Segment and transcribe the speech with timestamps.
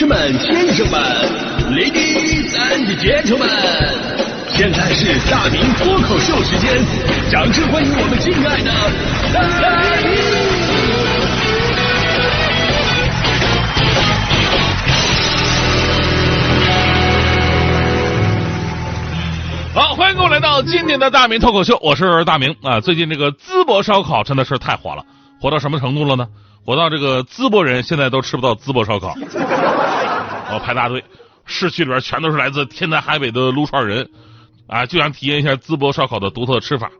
[0.00, 0.98] 士们、先生们、
[1.72, 3.46] ladies and gentlemen，
[4.48, 6.82] 现在是大明脱口秀时间，
[7.30, 8.72] 掌声欢迎我们敬爱的！
[19.74, 22.80] 好，欢迎各位来到今天的大明脱口秀，我是大明啊。
[22.80, 25.04] 最近这个淄博烧烤真的是太火了，
[25.42, 26.26] 火到什么程度了呢？
[26.64, 29.14] 火到这个淄博人现在都吃不到淄博烧烤，
[30.52, 31.04] 我排大队，
[31.44, 34.10] 市区里边全都是来自天南海北的撸串人
[34.66, 36.90] 啊，就想体验一下淄博烧烤的独特吃法。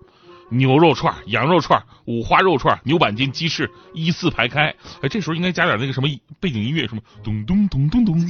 [0.52, 4.74] 牛肉串、羊肉串、五花肉串、牛板筋、鸡翅依次排开。
[5.00, 6.08] 哎，这时候应该加点那个什么
[6.40, 8.28] 背景音乐，什么咚咚咚咚咚，咚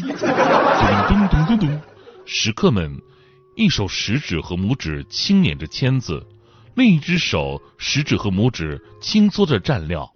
[1.08, 1.80] 咚咚咚咚。
[2.26, 3.00] 食客们。
[3.56, 6.24] 一手食指和拇指轻捻着签子，
[6.74, 10.10] 另一只手食指和拇指轻搓着蘸料。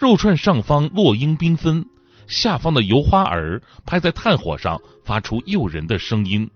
[0.00, 1.84] 肉串上方落英缤纷，
[2.26, 6.50] 下方的油花儿拍在炭火上，发出诱人的声音。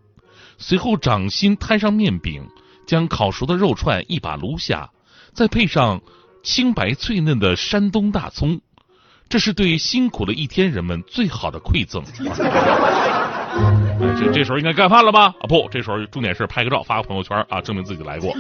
[0.56, 2.48] 随后掌心摊上面饼，
[2.86, 4.88] 将烤熟的肉串一把撸下，
[5.34, 6.00] 再配上
[6.42, 8.58] 清白脆嫩的山东大葱，
[9.28, 12.02] 这是对辛苦了一天人们最好的馈赠。
[14.18, 15.26] 这这时候应该干饭了吧？
[15.26, 18.34] 啊不，这时候重点是拍个照发个朋友圈啊，证明自己来过。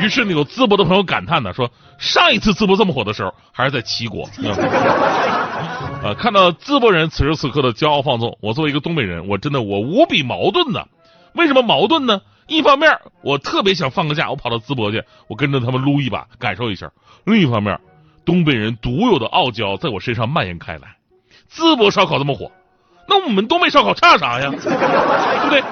[0.00, 4.28] 于是呢，有淄博的朋友感叹呢，说上一次淄博这么火的时候还是在齐国。
[6.02, 10.84] 呃，看到淄博人此时此刻的骄傲放纵，我作为一个东北人，我真的我无比矛盾呢。
[11.34, 12.20] 为什么矛盾呢？
[12.46, 16.88] 一方面我特别想放个假，我跑到淄博去，我跟着他们撸一把，感受一下；
[17.24, 17.78] 另一方面，
[18.24, 20.96] 东北人独有的傲娇在我身上蔓延开来。
[21.52, 22.50] 淄博烧烤这么火。
[23.08, 24.50] 那我们东北烧烤差啥呀？
[24.50, 25.62] 对不对？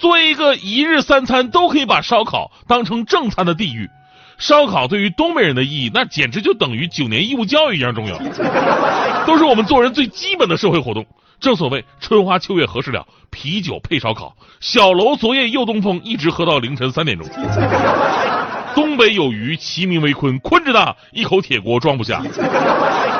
[0.00, 3.90] 作为一个一日三餐都可以把烧烤当成正餐的地域，
[4.38, 8.18] 烧烤对于东北人的意义，那简直就等于九年义务教育一样重要，
[9.26, 11.04] 都是我们做人最基本的社会活动。
[11.38, 17.28] 正所谓春花秋月何时了，啤酒配烧烤，小楼昨夜又东风，一直喝到凌晨三点钟。
[18.74, 22.22] 东北有鱼，其名为鲲，鲲之大，一口铁锅装不下。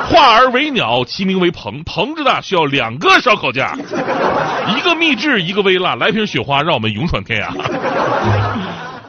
[0.08, 3.76] 化而为鸟，其名为鹏，鹏之大，需要两个烧烤架，
[4.76, 7.48] 一个秘制，一个微辣，来瓶雪花，让我们勇闯天涯。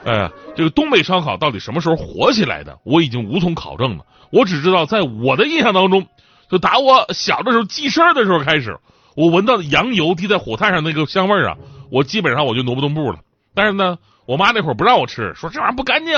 [0.05, 2.77] 哎，这个东北烧烤到底什么时候火起来的？
[2.83, 4.03] 我已经无从考证了。
[4.31, 6.05] 我只知道，在我的印象当中，
[6.49, 8.77] 就打我小的时候记事儿的时候开始，
[9.15, 11.57] 我闻到羊油滴在火炭上那个香味儿啊，
[11.91, 13.19] 我基本上我就挪不动步了。
[13.53, 13.97] 但是呢，
[14.31, 16.17] 我妈那会儿不让我吃，说这玩意儿不干净。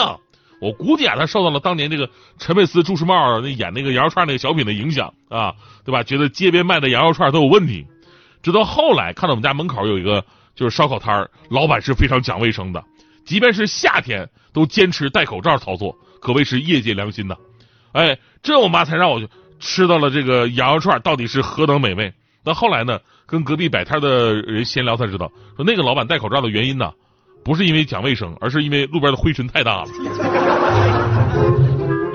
[0.61, 2.07] 我估计啊，他受到了当年这个
[2.37, 6.03] 陈佩斯、朱时茂演那个羊肉串那个小品的影响啊，对吧？
[6.03, 7.87] 觉得街边卖的羊肉串都有问题。
[8.43, 10.23] 直到后来看到我们家门口有一个
[10.53, 12.83] 就是烧烤摊儿，老板是非常讲卫生的，
[13.25, 17.35] 即便是夏天都坚持戴口罩操作，可谓是业界良心的。
[17.93, 19.27] 哎，这我妈才让我
[19.59, 22.13] 吃到了这个羊肉串到底是何等美味。
[22.45, 26.93] 那后来呢，跟隔壁摆摊的人闲聊才知道，说那个老板戴口罩的原因呢。
[27.43, 29.89] 不是因为讲卫生，而是因为路边的灰尘太大了。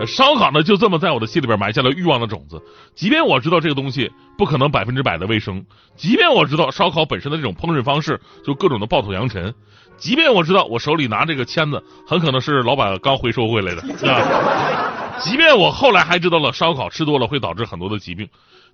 [0.07, 2.63] 烧烤呢，就这么在我的心里边埋下了欲望的种子。
[2.95, 5.65] 即便我知道这个东西不可能百分之百的卫生，
[5.97, 9.53] 即便我知道烧烤本身的这种烹饪方式就各种的暴土扬尘，
[9.99, 15.19] 即便我知道我手里拿这个签子很可能是老板刚回收回来的，是吧？
[15.21, 18.29] 即便我后来还知道了烧烤吃多了会导致很多的疾病，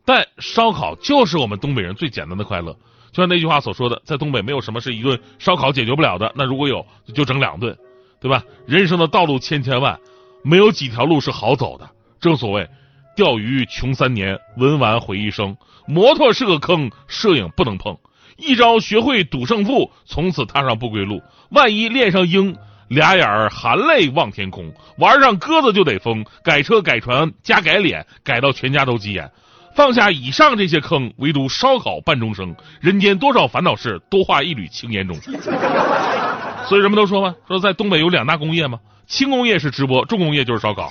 [0.04, 2.76] 但烧烤就是我们东北人最简单的快乐。
[3.14, 6.32] 就像那句话所说的，在东北没有什么是一顿烧烤解决不了的。
[6.34, 7.78] 那如果有，就整两顿，
[8.20, 8.42] 对吧？
[8.66, 10.00] 人生的道路千千万，
[10.42, 11.88] 没有几条路是好走的。
[12.20, 12.68] 正所谓，
[13.14, 15.56] 钓鱼穷三年，文玩毁一生。
[15.86, 17.96] 摩托是个坑，摄影不能碰。
[18.36, 21.22] 一朝学会赌胜负，从此踏上不归路。
[21.50, 22.56] 万一练上鹰，
[22.88, 24.74] 俩眼儿含泪望天空。
[24.98, 29.30] 玩上鸽子就得疯，改车改船加改脸，改到全家都急眼。
[29.74, 32.54] 放下以上这些坑，唯独烧烤伴终生。
[32.80, 35.16] 人间多少烦恼事，多化一缕青烟中。
[36.66, 40.90] 所以人们都说嘛，说在东北有两大工业嘛，轻工业是直播，重工业就是烧烤。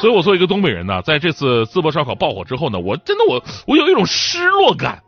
[0.00, 5.02] 所以我作为一个东北人呢，在这次淄博烧烤爆火之后呢，我真的我我有一种失落感，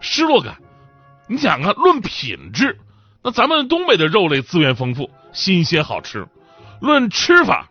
[0.00, 0.56] 失落感。
[1.28, 2.78] 你想啊，论品质，
[3.22, 6.24] 那咱们东北的肉类资源丰富，新鲜好吃；
[6.80, 7.68] 论吃法，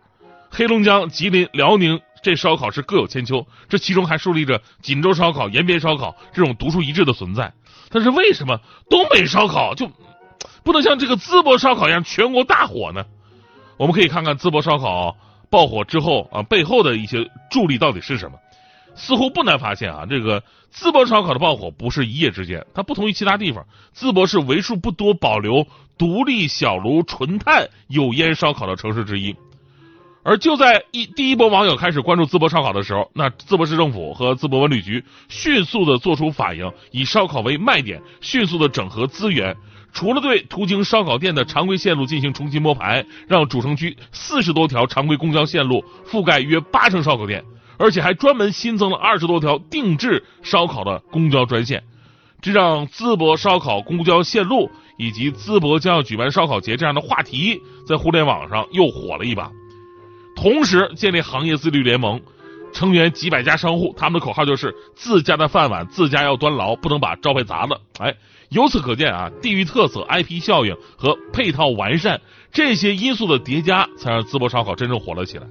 [0.50, 2.00] 黑龙江、吉林、辽宁。
[2.22, 7.52] 这烧烤是各有千秋，这其中还树立着锦州烧烤、延边烧烤这种独树一帜的存在。
[7.88, 8.60] 但是为什么
[8.90, 9.90] 东北烧烤就
[10.64, 13.04] 不能像这个淄博烧烤一样全国大火呢？
[13.76, 15.16] 我们可以看看淄博烧烤
[15.50, 18.38] 爆火之后啊背后的一些助力到底是什么？
[18.96, 20.42] 似乎不难发现啊，这个
[20.74, 25.66] 淄博烧烤的爆火不是一夜之间，它不同于其他地方，淄博是为数不多保留
[25.98, 29.36] 独立小炉纯炭有烟烧烤的城市之一。
[30.28, 39.56] 而就在一第一波网友开始关注淄博烧烤的时候，那淄博市政府和淄博文旅局迅速的做出反应，以烧烤为卖点，迅速的整合资源。
[39.92, 47.44] 除了对途经烧烤店的常规线路进行重新摸排，让主城区四十多条常规公交线路覆盖约八成烧烤店，
[47.78, 51.84] 而且还专门新增了二十多条定制烧烤的公交专线，
[52.42, 54.68] 这让淄博烧烤公交线路
[54.98, 59.52] 以及淄博将要举办烧烤节这样的话题在互联网上又火了一把。
[60.46, 62.20] 同时建立行业自律联盟，
[62.72, 67.80] 成员几百家商户，他们的口号就是自家的饭碗自家要端牢，不能把招牌砸了。
[67.98, 68.14] 哎，
[68.50, 72.20] 由此可见啊，地域特色、IP 效应和配套完善
[72.52, 75.48] 这些因素的叠加，才让淄博烧烤真正火了起来。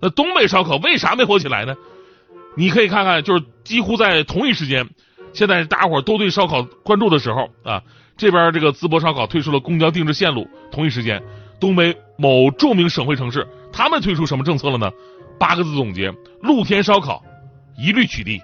[0.00, 1.74] 那东北烧烤为啥没火起来呢？
[2.56, 4.88] 你可以看看，就是几乎在同一时间，
[5.32, 7.82] 现在大伙都对烧烤关注的时候啊，
[8.16, 11.20] 这边这个淄博烧烤推出了公交定制线路，同一时间，
[11.58, 13.44] 东北某著名省会城市。
[13.78, 14.90] 他们推出什么政策了呢？
[15.38, 17.22] 八个字总结：露天烧烤
[17.78, 18.40] 一律取缔。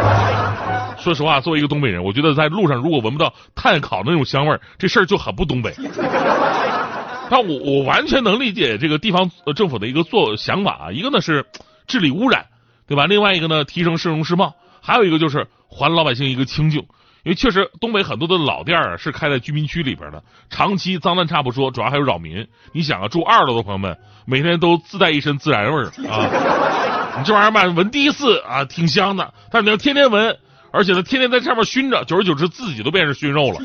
[0.96, 5.74] 说实话，作为一个东北人，我觉得在路上如果闻不到炭烤那种香味儿，这事儿就很不东北。
[7.28, 11.44] 但我我完全能理解这个地方政府的一个做想法啊，一个呢是
[11.86, 12.46] 治理污染，
[12.86, 13.04] 对吧？
[13.04, 16.82] 另外一个呢提升市容市貌，还有一个就是还老百姓一个清净。
[17.26, 22.46] 因为确实，东北很多的老店儿是开在居民区里边的，长期脏乱差不说，主要还有扰民。
[22.70, 30.38] 你想啊，住二楼的朋友们，每天都自带一身孜然味儿啊， 你这玩意儿吧，闻第一次啊，挺香的，但是你要天天闻，
[30.70, 33.60] 而且呢，天天在上面熏着，久而久之，自己都变成熏肉了。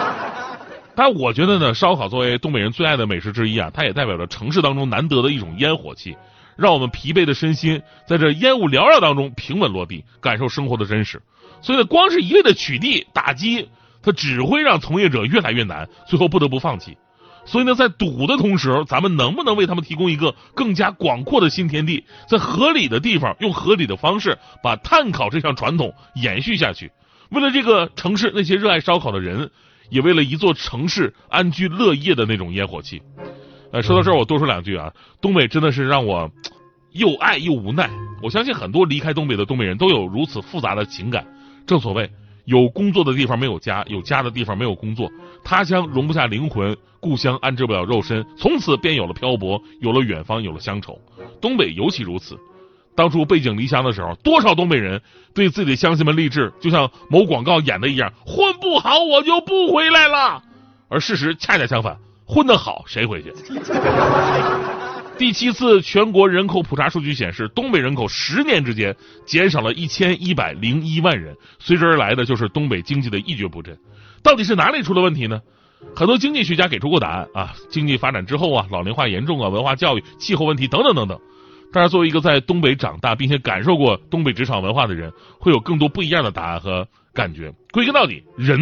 [0.96, 6.16] 但我觉得呢，烧烤作为东北人最爱的美食之一啊，它也代表着城市当中难得的一种烟火气，
[6.56, 11.20] 让我们疲惫的身心在这烟雾缭绕当中平稳落地，感受生活的真实。
[11.62, 13.68] 所以呢，光是一味的取缔打击，
[14.02, 16.98] 它只会让从业者越来越难，最后不得不放弃。
[17.44, 26.90] 所以呢，在堵的同时，咱们能不能为他们提供一个更加广阔的新天地，在合理的地方，用合理的方式把炭烤这项传统延续下去？
[27.30, 29.50] 为了这个城市那些热爱烧烤的人，
[29.90, 33.02] 也为了一座城市安居乐业的那种烟火气。
[33.72, 36.30] 呃，说到这儿，我多说两句啊，东北真的是让我
[36.92, 37.90] 又爱又无奈。
[38.22, 41.26] 我相信很多离开东北的东北人都有如此复杂的情感。
[41.66, 42.10] 正所谓，
[42.44, 45.10] 有工作的地方没有家，有家的地方没有工作。
[45.44, 48.24] 他乡容不下灵魂，故乡安置不了肉身。
[48.36, 50.98] 从此便有了漂泊，有了远方，有了乡愁。
[51.40, 52.38] 东北尤其如此。
[52.94, 55.00] 当初背井离乡的时候，多少东北人
[55.32, 60.42] 对自己的乡亲们励志，就像某广告演的一样：“混不好，我就不回来了。”
[60.90, 63.32] 而事实恰恰相反，混得好，谁回去？
[65.18, 73.78] 第七次全国人口普查数据显示，东北人口十年之间减少了一千一百零一万人，随之而来的就是东北经济的一蹶不振。
[74.22, 75.40] 到底是哪里出了问题呢？
[75.94, 81.18] 很多经济学家给出过答案啊，经济发展之后啊，老龄化严重啊，文化教育、气候问题等等等等。
[81.72, 87.52] 但是作为一个在东北长大并且感受过东北职场文化的人，会有更多不一样的答案和感觉。
[87.70, 88.58] 归根到底，人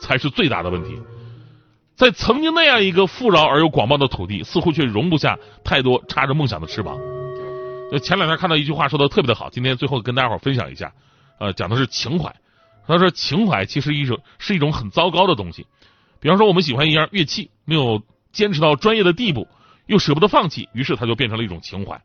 [0.00, 0.98] 才是最大的问题。
[2.00, 6.98] 在曾经那样一个富饶而又广袤的土地，似乎却容不下太多插着梦想的翅膀。
[7.92, 10.90] 呃，前两天看到一句话说的特别的好，今天最后跟大家伙分享一下。
[11.38, 12.34] 呃，讲的是情怀。
[12.86, 15.66] 他说情怀其实一种是一种很糟糕的东西。
[16.20, 18.00] 比方说我们喜欢一样乐器，没有
[18.32, 19.46] 坚持到专业的地步，
[19.84, 22.00] 又舍不得放弃，于是它就变成了一种情怀。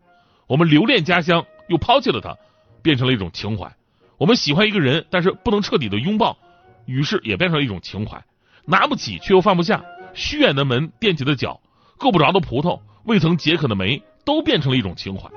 [0.46, 2.36] 我们留恋家乡，又抛弃了它，
[2.84, 3.74] 变成了一种情怀。
[4.18, 6.38] 我们喜欢一个人，但是不能彻底的拥抱，
[6.86, 8.22] 于是也变成了一种情怀。
[8.66, 11.60] 拿不起却又放不下，虚掩的门，垫起的脚，
[11.98, 15.30] 够不着的葡萄，未曾解渴的梅，都变成了一种情怀。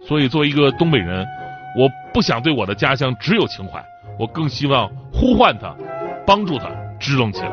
[0.00, 1.26] 所以，作为一个东北人，
[1.76, 3.84] 我不想对我的家乡只有情怀，
[4.18, 5.74] 我更希望呼唤他，
[6.26, 6.68] 帮助他
[7.00, 7.48] 支棱起来。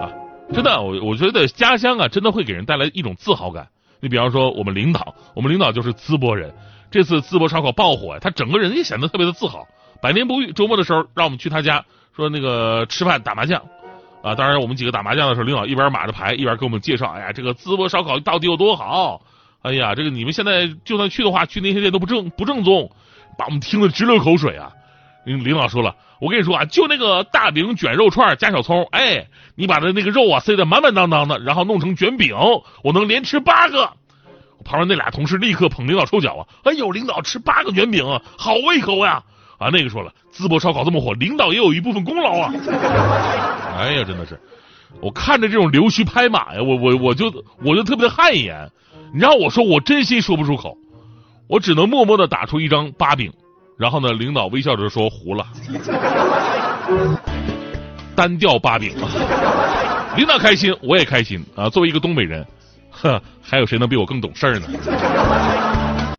[0.00, 0.10] 啊，
[0.52, 3.68] 真的，我我觉得家乡啊，真的会给人带来一种自豪感。
[4.00, 6.52] 你比方说，我们领导，我们领导就是淄博人，
[6.90, 9.66] 这次淄博烧烤爆火，他整个人也显得特别的自豪，
[10.02, 10.52] 百年不遇。
[10.52, 11.84] 周末的时候，让我们去他家，
[12.16, 13.62] 说那个吃饭打麻将。
[14.22, 17.10] 啊，当然，我们几个打麻将的时候，领导一边码着牌，一边给我们介绍。
[17.12, 19.22] 哎呀，这个淄博烧烤到底有多好？
[19.62, 22.90] 哎呀，这个你们现在就算去的话，去那些店都不正不正宗，
[23.38, 24.72] 把我们听得直流口水啊！
[25.24, 32.36] 领领导说了，我跟你说啊，就那个大饼卷肉串加小葱，哎，你把它那个肉啊塞得满满当当的，然后弄成卷饼，
[32.82, 33.90] 我能连吃八个。
[34.62, 36.44] 旁边那俩同事立刻捧领导臭脚啊！
[36.64, 38.04] 哎呦，领导吃八个卷饼，
[38.36, 39.22] 好胃口呀！
[39.58, 42.52] 啊，那个说了，淄博烧烤这么火，领导也有一部分功劳啊！
[43.80, 44.38] 哎呀，真的是，
[45.00, 47.32] 我看着这种溜须拍马呀，我我我就
[47.64, 48.70] 我就特别汗颜。
[49.12, 50.76] 你让我说，我真心说不出口，
[51.48, 53.32] 我只能默默的打出一张八饼，
[53.78, 55.46] 然后呢，领导微笑着说糊了，
[58.14, 58.92] 单调八饼。
[60.16, 61.70] 领导开心，我也开心啊！
[61.70, 62.44] 作为一个东北人，
[62.90, 64.66] 呵，还有谁能比我更懂事儿呢？